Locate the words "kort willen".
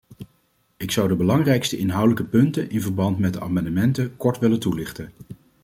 4.17-4.59